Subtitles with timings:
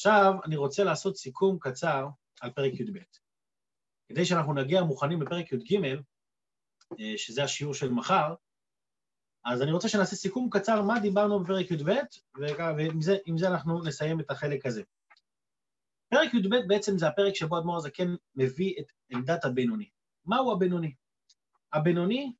[0.00, 2.08] עכשיו אני רוצה לעשות סיכום קצר
[2.40, 2.98] על פרק י"ב.
[4.08, 5.84] כדי שאנחנו נגיע מוכנים לפרק י"ג,
[7.00, 8.34] אה, שזה השיעור של מחר,
[9.44, 11.90] אז אני רוצה שנעשה סיכום קצר מה דיברנו בפרק י"ב,
[12.76, 14.82] ועם זה אנחנו נסיים את החלק הזה.
[16.08, 19.88] פרק י"ב בעצם זה הפרק שבו אדמו"ר הזקן מביא את עמדת הבינוני.
[20.24, 20.94] מהו הבינוני?
[21.72, 22.32] הבינוני,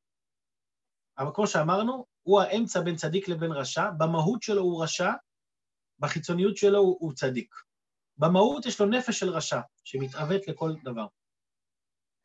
[1.19, 5.13] אבל כמו שאמרנו, הוא האמצע בין צדיק לבין רשע, במהות שלו הוא רשע,
[6.01, 7.55] בחיצוניות שלו הוא, הוא צדיק.
[8.19, 11.07] במהות יש לו נפש של רשע, שמתעוות לכל דבר.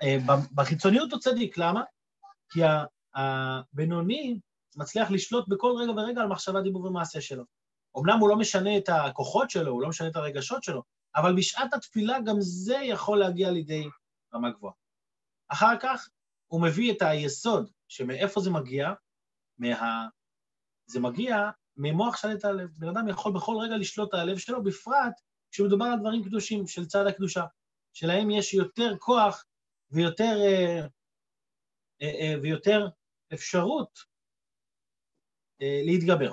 [0.02, 0.18] אה,
[0.56, 1.84] בחיצוניות הוא צדיק, למה?
[2.50, 2.60] כי
[3.16, 4.40] הבינוני
[4.76, 7.44] מצליח לשלוט בכל רגע ורגע על מחשבה, דיבור ומעשה שלו.
[7.98, 10.84] אמנם הוא לא משנה את הכוחות שלו, הוא לא משנה את הרגשות שלו,
[11.16, 13.88] אבל בשעת התפילה גם זה יכול להגיע לידי
[14.34, 14.74] רמה גבוהה.
[15.48, 16.10] אחר כך
[16.48, 18.94] הוא מביא את היסוד, שמאיפה זה מגיע?
[19.58, 20.08] מה...
[20.86, 22.70] זה מגיע ממוח שליט הלב.
[22.78, 25.22] בן אדם יכול בכל רגע לשלוט על הלב שלו, בפרט
[25.52, 27.46] כשמדובר על דברים קדושים של צד הקדושה,
[27.94, 29.46] שלהם יש יותר כוח
[29.92, 30.86] ויותר, אה,
[32.02, 32.88] אה, אה, ויותר
[33.34, 34.00] אפשרות
[35.62, 36.32] אה, להתגבר.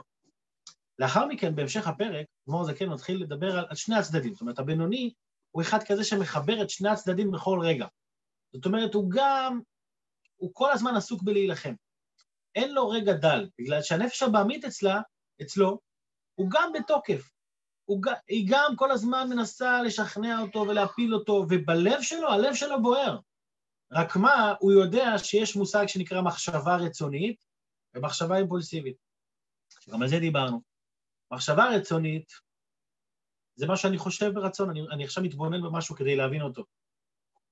[0.99, 4.33] לאחר מכן, בהמשך הפרק, אדמו"ר זקן מתחיל לדבר על, על שני הצדדים.
[4.33, 5.13] זאת אומרת, הבינוני
[5.51, 7.87] הוא אחד כזה שמחבר את שני הצדדים בכל רגע.
[8.53, 9.61] זאת אומרת, הוא גם,
[10.37, 11.75] הוא כל הזמן עסוק בלהילחם.
[12.55, 15.01] אין לו רגע דל, בגלל שהנפש הבעמית אצלה,
[15.43, 15.81] אצלו,
[16.35, 17.31] הוא גם בתוקף.
[17.85, 23.19] הוא, היא גם כל הזמן מנסה לשכנע אותו ולהפיל אותו, ובלב שלו, הלב שלו בוער.
[23.93, 27.45] רק מה, הוא יודע שיש מושג שנקרא מחשבה רצונית
[27.95, 28.97] ומחשבה אימפולסיבית.
[29.89, 30.63] גם על זה דיברנו.
[31.33, 32.33] מחשבה רצונית
[33.55, 36.65] זה מה שאני חושב ברצון, אני, אני עכשיו מתבונן במשהו כדי להבין אותו.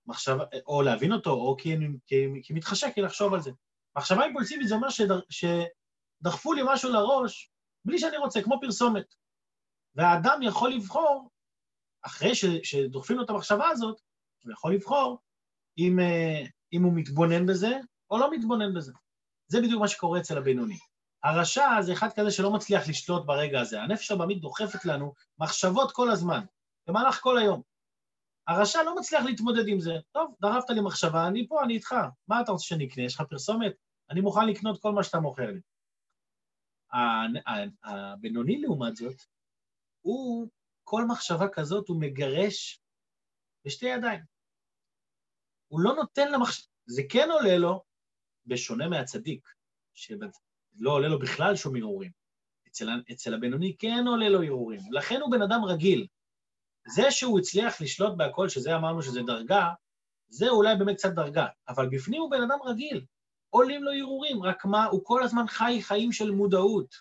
[0.07, 3.51] מחשבה, או להבין אותו, או כי, כי, כי מתחשק לי לחשוב על זה.
[3.97, 7.51] מחשבה אימפולסיבית זה אומר שדר, שדחפו לי משהו לראש
[7.85, 9.15] בלי שאני רוצה, כמו פרסומת.
[9.95, 11.31] והאדם יכול לבחור,
[12.03, 14.01] אחרי ש, שדוחפים לו את המחשבה הזאת,
[14.45, 15.19] הוא יכול לבחור
[15.79, 17.79] אם, אה, אם הוא מתבונן בזה
[18.11, 18.93] או לא מתבונן בזה.
[19.49, 20.79] זה בדיוק מה שקורה אצל הבינוני.
[21.25, 23.83] הרשע זה אחד כזה שלא מצליח לשלוט ברגע הזה.
[23.83, 26.41] הנפש הבמית דוחפת לנו מחשבות כל הזמן,
[26.87, 27.63] במהלך כל היום.
[28.47, 29.93] הרשע לא מצליח להתמודד עם זה.
[30.13, 31.95] טוב, דרבת לי מחשבה, אני פה, אני איתך.
[32.29, 33.05] מה אתה רוצה שאני אקנה?
[33.05, 33.73] יש לך פרסומת?
[34.11, 35.61] אני מוכן לקנות כל מה שאתה מוכר לי.
[37.85, 39.23] הבינוני, לעומת זאת,
[40.01, 40.49] הוא,
[40.85, 42.81] כל מחשבה כזאת הוא מגרש
[43.65, 44.21] בשתי ידיים.
[45.69, 47.83] הוא לא נותן למחשבה, זה כן עולה לו,
[48.47, 49.49] בשונה מהצדיק,
[49.95, 52.11] שלא עולה לו בכלל שום ערעורים.
[52.69, 56.07] אצל, אצל הבינוני כן עולה לו ערעורים, לכן הוא בן אדם רגיל.
[56.87, 59.69] זה שהוא הצליח לשלוט בהכל, שזה אמרנו שזה דרגה,
[60.29, 63.07] זה אולי באמת קצת דרגה, אבל בפנים הוא בן אדם רגיל.
[63.51, 66.95] עולים לו ערעורים, רק מה, הוא כל הזמן חי חיים של מודעות.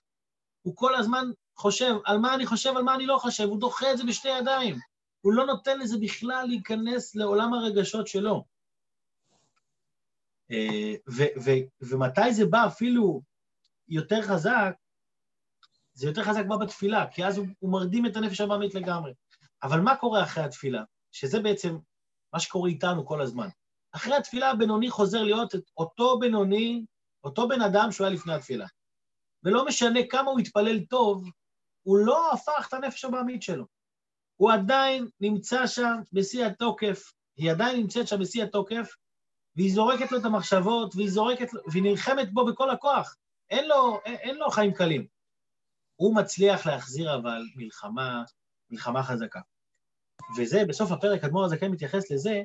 [0.61, 3.91] הוא כל הזמן חושב על מה אני חושב, על מה אני לא חושב, הוא דוחה
[3.91, 4.75] את זה בשתי ידיים.
[5.21, 8.43] הוא לא נותן לזה בכלל להיכנס לעולם הרגשות שלו.
[10.51, 13.21] אה, ו- ו- ומתי זה בא אפילו
[13.87, 14.73] יותר חזק,
[15.93, 19.13] זה יותר חזק בא בתפילה, כי אז הוא, הוא מרדים את הנפש הבאמית לגמרי.
[19.63, 20.83] אבל מה קורה אחרי התפילה?
[21.11, 21.77] שזה בעצם
[22.33, 23.47] מה שקורה איתנו כל הזמן.
[23.91, 26.85] אחרי התפילה הבינוני חוזר להיות את אותו בינוני,
[27.23, 28.65] אותו בן אדם שהוא היה לפני התפילה.
[29.43, 31.29] ולא משנה כמה הוא התפלל טוב,
[31.83, 33.65] הוא לא הפך את הנפש הבאמית שלו.
[34.35, 38.95] הוא עדיין נמצא שם בשיא התוקף, היא עדיין נמצאת שם בשיא התוקף,
[39.55, 43.15] והיא זורקת לו את המחשבות, והיא זורקת, והיא נלחמת בו בכל הכוח.
[43.49, 45.07] אין לו, אין, לו חיים קלים.
[45.95, 48.23] הוא מצליח להחזיר אבל מלחמה,
[48.69, 49.39] מלחמה חזקה.
[50.37, 52.41] וזה, בסוף הפרק, אדמו"ר הזקן מתייחס לזה,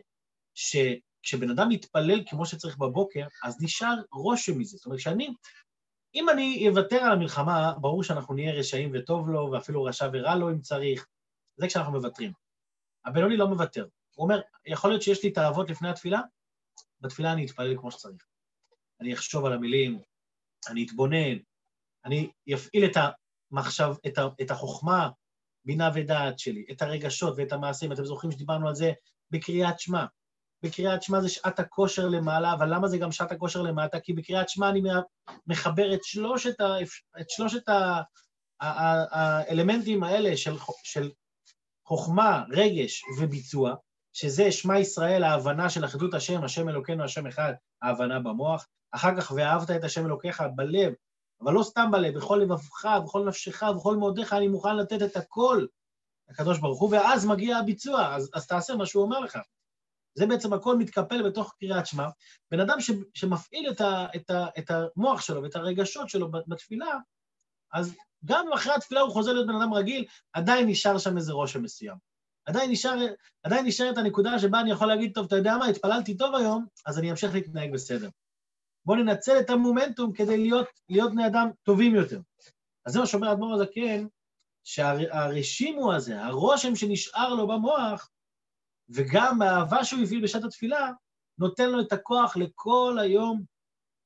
[1.24, 4.76] שכשבן אדם מתפלל כמו שצריך בבוקר, אז נשאר רושם מזה.
[4.76, 5.34] זאת אומרת, שאני,
[6.14, 10.50] אם אני אוותר על המלחמה, ברור שאנחנו נהיה רשעים וטוב לו, ואפילו רשע ורע לו
[10.50, 11.06] אם צריך.
[11.56, 12.32] זה כשאנחנו מוותרים.
[13.04, 13.86] הבינוני לא מוותר.
[14.14, 16.20] הוא אומר, יכול להיות שיש לי תאוות לפני התפילה,
[17.00, 18.26] בתפילה אני אתפלל כמו שצריך.
[19.00, 20.00] אני אחשוב על המילים,
[20.68, 21.38] אני אתבונן,
[22.04, 22.96] אני אפעיל את
[23.50, 25.10] המחשב, את, ה, את החוכמה,
[25.64, 27.92] בינה ודעת שלי, את הרגשות ואת המעשים.
[27.92, 28.92] אתם זוכרים שדיברנו על זה
[29.30, 30.04] בקריאת שמע.
[30.62, 34.00] בקריאת שמע זה שעת הכושר למעלה, אבל למה זה גם שעת הכושר למטה?
[34.00, 34.82] כי בקריאת שמע אני
[35.46, 36.76] מחבר את שלושת, ה,
[37.20, 38.00] את שלושת ה,
[38.60, 41.10] ה, ה, האלמנטים האלה של, של
[41.86, 43.74] חוכמה, רגש וביצוע,
[44.12, 47.52] שזה שמע ישראל, ההבנה של אחדות השם, השם אלוקינו, השם אחד,
[47.82, 50.92] ההבנה במוח, אחר כך ואהבת את השם אלוקיך בלב,
[51.42, 55.66] אבל לא סתם בלב, בכל לבבך, בכל נפשך, בכל מאודיך, אני מוכן לתת את הכל
[56.28, 59.38] לקדוש ברוך הוא, ואז מגיע הביצוע, אז, אז תעשה מה שהוא אומר לך.
[60.14, 62.08] זה בעצם הכל מתקפל בתוך קריאת שמע.
[62.50, 66.98] בן אדם ש, שמפעיל את, ה, את, ה, את המוח שלו ואת הרגשות שלו בתפילה,
[67.72, 67.94] אז
[68.24, 71.96] גם אחרי התפילה הוא חוזר להיות בן אדם רגיל, עדיין נשאר שם איזה רושם מסוים.
[72.46, 72.98] עדיין, נשאר,
[73.42, 76.98] עדיין נשארת הנקודה שבה אני יכול להגיד, טוב, אתה יודע מה, התפללתי טוב היום, אז
[76.98, 78.08] אני אמשיך להתנהג בסדר.
[78.84, 82.20] בואו ננצל את המומנטום כדי להיות, להיות בני אדם טובים יותר.
[82.86, 84.06] אז זה מה שאומר האדמו"ר הזקן,
[84.64, 88.10] שהרשימו הזה, הרושם שנשאר לו במוח,
[88.88, 90.90] וגם האהבה שהוא הביא בשעת התפילה,
[91.38, 93.44] נותן לו את הכוח לכל היום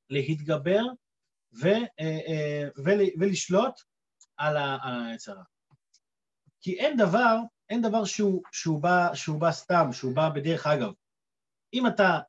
[0.09, 0.83] להתגבר
[1.61, 3.73] ו, אה, אה, ול, ולשלוט
[4.37, 5.43] על היצרה.
[6.61, 7.37] כי אין דבר,
[7.69, 10.91] אין דבר שהוא, שהוא, בא, שהוא בא סתם, שהוא בא בדרך אגב.
[11.73, 12.19] אם אתה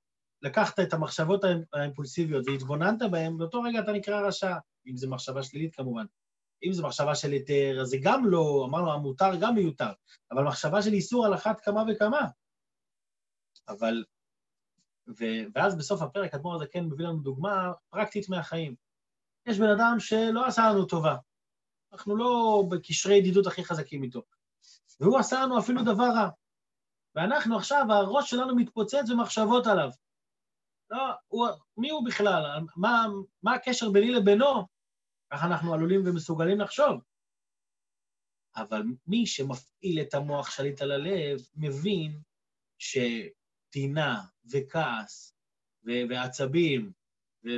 [0.42, 4.56] לקחת את המחשבות האימפולסיביות והתבוננת בהן, באותו רגע אתה נקרא רשע,
[4.86, 6.04] אם זו מחשבה שלילית כמובן.
[6.64, 9.92] אם זו מחשבה של היתר, אז זה גם לא, אמרנו, המותר גם מיותר,
[10.30, 12.28] אבל מחשבה של איסור על אחת כמה וכמה.
[13.70, 14.04] אבל,
[15.08, 15.24] ו,
[15.54, 18.74] ואז בסוף הפרק, אדמו"ר הזה כן מביא לנו דוגמה פרקטית מהחיים.
[19.46, 21.16] יש בן אדם שלא עשה לנו טובה,
[21.92, 24.22] אנחנו לא בקשרי ידידות הכי חזקים איתו,
[25.00, 26.28] והוא עשה לנו אפילו דבר רע.
[27.14, 29.90] ואנחנו עכשיו, הראש שלנו מתפוצץ במחשבות עליו.
[30.90, 32.60] לא, הוא, מי הוא בכלל?
[32.76, 33.06] מה,
[33.42, 34.66] מה הקשר ביני לבינו?
[35.32, 37.00] ככה אנחנו עלולים ומסוגלים לחשוב.
[38.56, 42.20] אבל מי שמפעיל את המוח שליט על הלב, מבין
[43.70, 44.20] שטינה
[44.52, 45.34] וכעס
[45.84, 46.92] ועצבים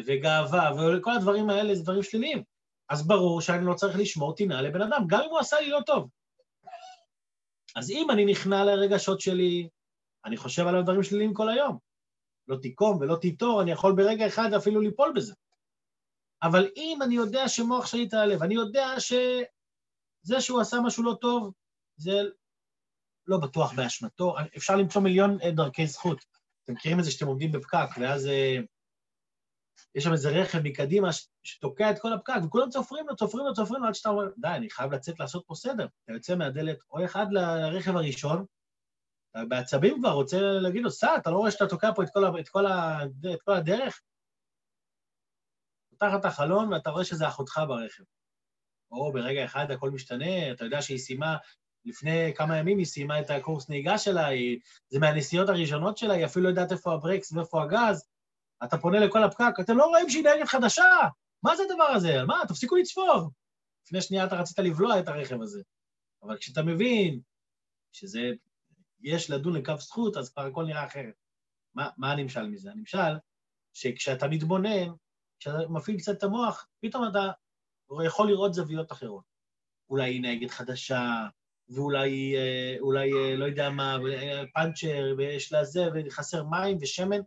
[0.06, 2.43] וגאווה וכל הדברים האלה זה דברים שליליים.
[2.88, 5.81] אז ברור שאני לא צריך לשמור טינה לבן אדם, גם אם הוא עשה לי לא
[5.87, 6.09] טוב.
[7.76, 9.69] אז אם אני נכנע לרגשות שלי,
[10.25, 11.79] אני חושב על הדברים שליליים כל היום.
[12.49, 15.35] לא תיקום ולא תיטור, אני יכול ברגע אחד אפילו ליפול בזה.
[16.43, 21.17] אבל אם אני יודע שמוח שליט על הלב, אני יודע שזה שהוא עשה משהו לא
[21.20, 21.53] טוב,
[21.97, 22.12] זה
[23.26, 26.24] לא בטוח באשמתו, אפשר למצוא מיליון אה, דרכי זכות.
[26.64, 28.58] אתם מכירים את זה שאתם עומדים בפקק, ואז אה,
[29.94, 31.08] יש שם איזה רכב מקדימה
[31.42, 34.48] שתוקע את כל הפקק, וכולם צופרים לו, צופרים לו, צופרים לו, עד שאתה אומר, די,
[34.48, 35.86] אני חייב לצאת לעשות פה סדר.
[36.04, 38.44] אתה יוצא מהדלת או אחד לרכב הראשון,
[39.48, 42.48] בעצבים כבר, רוצה להגיד לו, סע, אתה לא רואה שאתה תוקע פה את כל, את
[42.48, 42.66] כל,
[43.34, 44.02] את כל הדרך?
[45.90, 48.02] פותח את החלון ואתה רואה שזה אחותך ברכב.
[48.90, 51.36] או ברגע אחד הכל משתנה, אתה יודע שהיא סיימה,
[51.84, 56.25] לפני כמה ימים היא סיימה את הקורס נהיגה שלה, היא, זה מהנסיעות הראשונות שלה, היא
[56.25, 58.08] אפילו לא יודעת איפה הברקס ואיפה הגז.
[58.64, 60.84] אתה פונה לכל הפקק, אתם לא רואים שהיא נהגת חדשה?
[61.43, 62.25] מה זה הדבר הזה?
[62.26, 63.31] מה, תפסיקו לצפור.
[63.87, 65.62] לפני שנייה אתה רצית לבלוע את הרכב הזה.
[66.23, 67.20] אבל כשאתה מבין
[67.93, 68.20] שזה,
[69.00, 71.14] יש לדון לכף זכות, אז כבר הכל נראה אחרת.
[71.75, 72.70] מה, מה הנמשל מזה?
[72.70, 73.19] הנמשל,
[73.73, 74.93] שכשאתה מתבונן,
[75.40, 77.31] כשאתה מפעיל קצת את המוח, פתאום אתה
[78.06, 79.25] יכול לראות זוויות אחרות.
[79.90, 81.28] אולי היא נהגת חדשה,
[81.69, 83.97] ואולי, אה, אולי, אה, לא יודע מה,
[84.55, 87.20] פאנצ'ר, ויש לה זה, וחסר מים ושמן,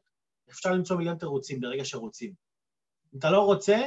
[0.50, 2.34] אפשר למצוא מיליון תירוצים ברגע שרוצים.
[3.14, 3.78] אם אתה לא רוצה,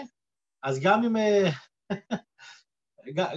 [0.62, 1.16] אז גם אם...
[1.16, 1.50] אה,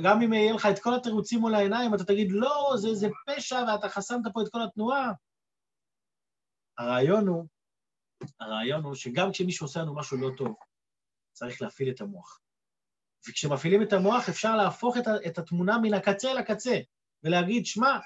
[0.03, 3.63] גם אם יהיה לך את כל התירוצים מול העיניים, אתה תגיד, לא, זה, זה פשע
[3.67, 5.11] ואתה חסמת פה את כל התנועה.
[6.77, 7.47] הרעיון הוא,
[8.39, 10.55] הרעיון הוא שגם כשמישהו עושה לנו משהו לא טוב,
[11.33, 12.39] צריך להפעיל את המוח.
[13.29, 16.79] וכשמפעילים את המוח אפשר להפוך את, את התמונה מן הקצה לקצה,
[17.23, 17.99] ולהגיד, שמע,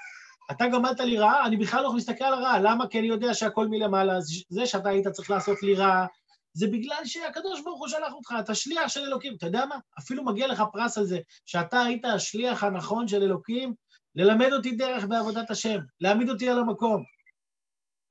[0.50, 2.60] אתה גמלת לי רעה, אני בכלל לא יכול להסתכל על הרעה.
[2.60, 2.88] למה?
[2.88, 4.12] כי אני יודע שהכל מלמעלה.
[4.48, 6.06] זה שאתה היית צריך לעשות לי רעה,
[6.52, 9.34] זה בגלל שהקדוש ברוך הוא שלח אותך, אתה שליח של אלוקים.
[9.36, 9.78] אתה יודע מה?
[9.98, 13.74] אפילו מגיע לך פרס על זה, שאתה היית השליח הנכון של אלוקים,
[14.14, 17.04] ללמד אותי דרך בעבודת השם, להעמיד אותי על המקום.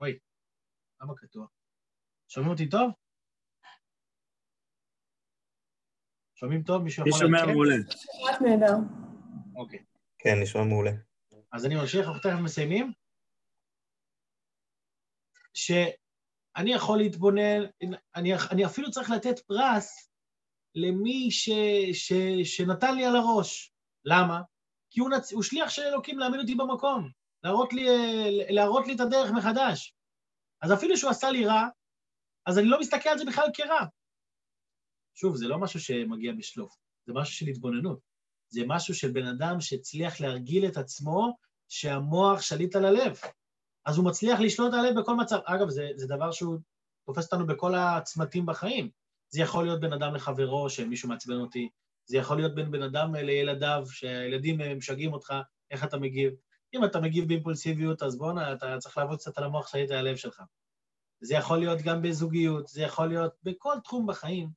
[0.02, 0.18] אוי,
[1.02, 1.46] למה קטוע?
[2.28, 2.92] שומעים אותי טוב?
[6.36, 6.84] שומעים טוב?
[6.84, 7.22] מישהו יכול...
[7.22, 7.36] להגיד?
[7.36, 7.76] אני שומע מעולה.
[9.56, 9.85] אוקיי.
[10.26, 10.92] כן, נשמע מעולה.
[11.52, 12.92] אז אני ממשיך, אנחנו תכף מסיימים.
[15.54, 17.62] שאני יכול להתבונן,
[18.16, 20.10] אני, אני אפילו צריך לתת פרס
[20.76, 21.50] למי ש,
[21.94, 22.14] ש,
[22.44, 23.74] שנתן לי על הראש.
[24.06, 24.42] למה?
[24.92, 25.34] כי הוא, נצ...
[25.34, 27.12] הוא שליח של אלוקים להעמיד אותי במקום,
[27.44, 27.86] להראות לי,
[28.50, 29.96] להראות לי את הדרך מחדש.
[30.62, 31.68] אז אפילו שהוא עשה לי רע,
[32.46, 33.86] אז אני לא מסתכל על זה בכלל כרע.
[35.16, 36.76] שוב, זה לא משהו שמגיע בשלוף,
[37.08, 38.15] זה משהו של התבוננות.
[38.56, 41.38] זה משהו של בן אדם שהצליח להרגיל את עצמו
[41.70, 43.20] שהמוח שליט על הלב.
[43.86, 45.40] אז הוא מצליח לשלוט על הלב בכל מצב.
[45.46, 46.58] אגב, זה, זה דבר שהוא
[47.06, 48.90] תופס אותנו בכל הצמתים בחיים.
[49.30, 51.70] זה יכול להיות בן אדם לחברו, שמישהו מעצבן אותי,
[52.06, 55.34] זה יכול להיות בין בן אדם לילדיו, שהילדים משגעים אותך,
[55.72, 56.34] איך אתה מגיב.
[56.74, 60.16] אם אתה מגיב באימפולסיביות, אז בואנה, אתה צריך לעבוד קצת על המוח שליט על הלב
[60.16, 60.42] שלך.
[61.22, 64.50] זה יכול להיות גם בזוגיות, זה יכול להיות בכל תחום בחיים,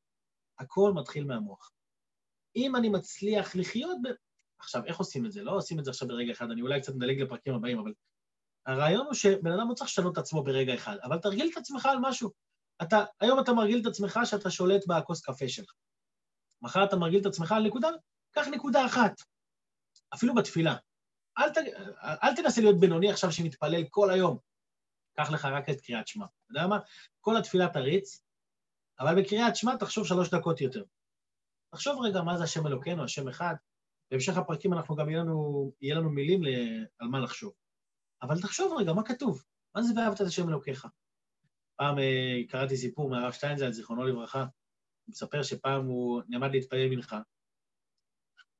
[0.58, 1.70] הכל מתחיל מהמוח.
[2.56, 4.08] אם אני מצליח לחיות ב...
[4.58, 5.42] עכשיו, איך עושים את זה?
[5.42, 7.92] לא עושים את זה עכשיו ברגע אחד, אני אולי קצת מדלג לפרקים הבאים, אבל
[8.66, 11.86] הרעיון הוא שבן אדם לא צריך לשנות את עצמו ברגע אחד, אבל תרגיל את עצמך
[11.86, 12.30] על משהו.
[12.82, 15.72] אתה, היום אתה מרגיל את עצמך שאתה שולט בכוס קפה שלך.
[16.62, 17.88] מחר אתה מרגיל את עצמך על נקודה
[18.30, 19.22] קח נקודה אחת,
[20.14, 20.76] אפילו בתפילה.
[21.38, 21.56] אל, ת,
[22.22, 24.38] אל תנסה להיות בינוני עכשיו שמתפלל כל היום.
[25.16, 26.26] קח לך רק את קריאת שמע.
[26.26, 26.78] אתה יודע מה?
[27.20, 28.22] כל התפילה תריץ,
[29.00, 30.84] אבל בקריאת שמע תחשוב שלוש דקות יותר.
[31.70, 33.54] תחשוב רגע מה זה השם אלוקינו, השם אחד.
[34.10, 36.40] בהמשך הפרקים אנחנו גם יהיה לנו, יהיה לנו מילים
[36.98, 37.52] על מה לחשוב.
[38.22, 39.44] אבל תחשוב רגע, מה כתוב?
[39.74, 40.86] מה זה ואהבת את השם אלוקיך?
[41.76, 44.48] פעם אה, קראתי סיפור מהרב שטיינזלד, זיכרונו לברכה, הוא
[45.08, 47.20] מספר שפעם הוא נעמד להתפלל מנחה,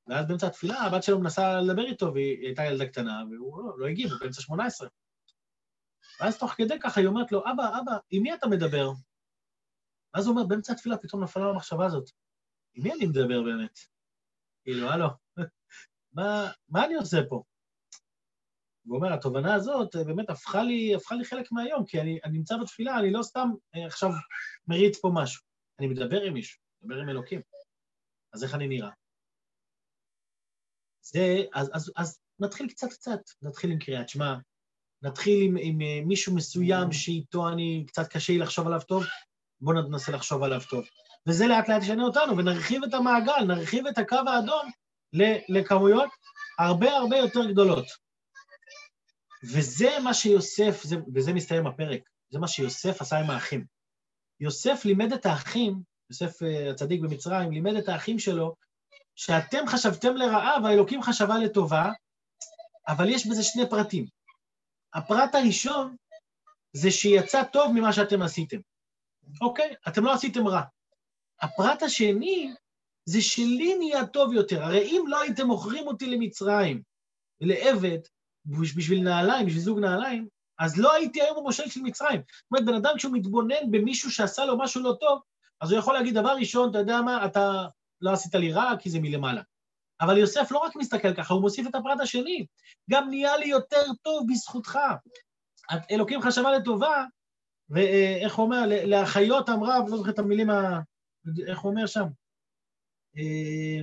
[0.07, 3.87] ואז באמצע התפילה הבת שלו מנסה לדבר איתו, והיא הייתה ילדה קטנה, והוא לא, לא
[3.87, 4.87] הגיב, הוא באמצע שמונה עשרה.
[6.21, 8.89] ואז תוך כדי ככה היא אומרת לו, אבא, אבא, עם מי אתה מדבר?
[10.13, 12.09] ואז הוא אומר, באמצע התפילה פתאום נפלה לו המחשבה הזאת,
[12.79, 13.79] עם מי אני מדבר באמת?
[14.63, 15.07] כאילו, הלו,
[16.15, 17.43] מה, מה אני עושה פה?
[18.85, 22.37] והוא אומר, התובנה הזאת אה, באמת הפכה לי, הפכה לי חלק מהיום, כי אני, אני
[22.37, 24.09] נמצא בתפילה, אני לא סתם אה, עכשיו
[24.67, 25.41] מריץ פה משהו.
[25.79, 27.41] אני מדבר עם מישהו, מדבר עם אלוקים.
[28.33, 28.89] אז איך אני נראה?
[31.01, 34.35] זה, אז, אז, אז נתחיל קצת קצת, נתחיל עם קריאת שמע,
[35.01, 39.03] נתחיל עם, עם אה, מישהו מסוים שאיתו אני, קצת קשה לי לחשוב עליו טוב,
[39.61, 40.85] בואו ננסה לחשוב עליו טוב.
[41.27, 44.71] וזה לאט לאט ישנה אותנו, ונרחיב את המעגל, נרחיב את הקו האדום
[45.49, 46.09] לכמויות
[46.59, 47.85] הרבה הרבה יותר גדולות.
[49.43, 53.65] וזה מה שיוסף, זה, וזה מסתיים הפרק, זה מה שיוסף עשה עם האחים.
[54.39, 58.55] יוסף לימד את האחים, יוסף אה, הצדיק במצרים, לימד את האחים שלו,
[59.15, 61.91] שאתם חשבתם לרעה והאלוקים חשבה לטובה,
[62.87, 64.05] אבל יש בזה שני פרטים.
[64.93, 65.95] הפרט הראשון
[66.73, 68.57] זה שיצא טוב ממה שאתם עשיתם.
[69.41, 69.73] אוקיי?
[69.87, 70.61] אתם לא עשיתם רע.
[71.41, 72.53] הפרט השני
[73.05, 74.63] זה שלי נהיה טוב יותר.
[74.63, 76.81] הרי אם לא הייתם מוכרים אותי למצרים,
[77.41, 77.97] לעבד,
[78.45, 80.27] בשביל נעליים, בשביל זוג נעליים,
[80.59, 82.21] אז לא הייתי היום המושל של מצרים.
[82.27, 85.21] זאת אומרת, בן אדם כשהוא מתבונן במישהו שעשה לו משהו לא טוב,
[85.61, 87.65] אז הוא יכול להגיד, דבר ראשון, אתה יודע מה, אתה
[88.01, 89.41] לא עשית לי רע כי זה מלמעלה.
[90.01, 92.45] אבל יוסף לא רק מסתכל ככה, הוא מוסיף את הפרט השני,
[92.89, 94.79] גם נהיה לי יותר טוב בזכותך.
[95.91, 97.05] אלוקים חשבה לטובה,
[97.69, 100.49] ואיך הוא אומר, לאחיות אמרה, לא זוכר את המילים.
[101.47, 102.05] איך הוא אומר שם?
[103.17, 103.81] אה,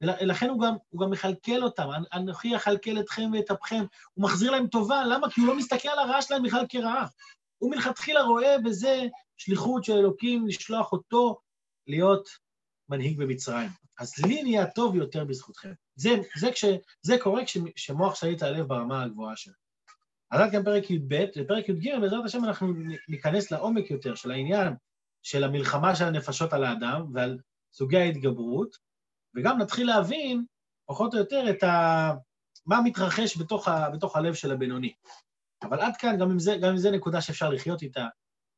[0.00, 4.66] לכן הוא גם, הוא גם מכלכל אותם, אנוכי אכלכל אתכם ואת אפכם, הוא מחזיר להם
[4.66, 5.30] טובה, למה?
[5.30, 7.06] כי הוא לא מסתכל על הרעה שלהם בכלל כרעה.
[7.58, 9.02] הוא מלכתחילה רואה בזה
[9.36, 11.40] שליחות של אלוקים לשלוח אותו
[11.86, 12.28] להיות
[12.88, 13.70] מנהיג במצרים.
[13.98, 15.72] אז לי נהיה טוב יותר בזכותכם.
[15.94, 16.64] זה, זה, כש,
[17.02, 17.42] זה קורה
[17.76, 19.54] כשמוח שליט הלב ברמה הגבוהה שלו.
[20.30, 22.68] אז עד כאן פרק י"ב, ופרק י"ג, בעזרת השם אנחנו
[23.08, 24.74] ניכנס לעומק יותר של העניין
[25.26, 27.38] של המלחמה של הנפשות על האדם ועל
[27.72, 28.76] סוגי ההתגברות,
[29.34, 30.44] וגם נתחיל להבין,
[30.88, 32.10] פחות או יותר, את ה...
[32.66, 33.90] מה מתרחש בתוך, ה...
[33.90, 34.94] בתוך הלב של הבינוני.
[35.62, 38.06] אבל עד כאן, גם אם זה, גם אם זה נקודה שאפשר לחיות איתה,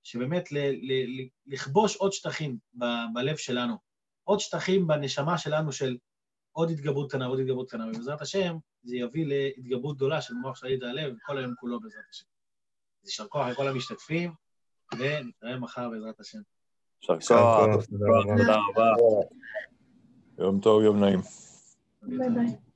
[0.02, 0.58] שבאמת ל...
[0.58, 1.28] ל...
[1.46, 2.84] לכבוש עוד שטחים ב...
[3.14, 3.76] בלב שלנו,
[4.24, 5.96] עוד שטחים בנשמה שלנו של
[6.52, 10.82] עוד התגברות קטנה, עוד התגברות קטנה, ובעזרת השם זה יביא להתגברות גדולה של מוח שליט
[10.82, 12.26] הלב כל היום כולו בעזרת השם.
[13.02, 14.34] אז יישר כוח לכל המשתתפים,
[14.98, 16.40] ונתראה מחר בעזרת השם.
[17.02, 17.84] יישר כוח,
[18.36, 18.92] תודה רבה.
[20.38, 21.20] יום טוב, יום נעים.
[22.02, 22.67] ביי ביי.